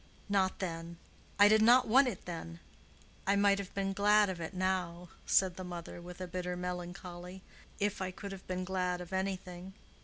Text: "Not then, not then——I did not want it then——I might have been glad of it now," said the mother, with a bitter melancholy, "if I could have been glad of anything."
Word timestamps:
"Not 0.27 0.57
then, 0.57 0.97
not 1.37 1.37
then——I 1.39 1.47
did 1.47 1.61
not 1.61 1.87
want 1.87 2.07
it 2.07 2.25
then——I 2.25 3.35
might 3.35 3.59
have 3.59 3.71
been 3.75 3.93
glad 3.93 4.29
of 4.29 4.41
it 4.41 4.55
now," 4.55 5.09
said 5.27 5.57
the 5.57 5.63
mother, 5.63 6.01
with 6.01 6.19
a 6.19 6.27
bitter 6.27 6.57
melancholy, 6.57 7.43
"if 7.79 8.01
I 8.01 8.09
could 8.09 8.31
have 8.31 8.47
been 8.47 8.63
glad 8.63 8.99
of 8.99 9.13
anything." 9.13 9.75